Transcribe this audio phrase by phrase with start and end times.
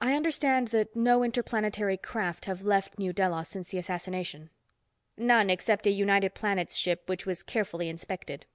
[0.00, 4.48] "I understand that no interplanetary craft have left New Delos since the assassination."
[5.18, 8.46] "None except a United Planets ship which was carefully inspected."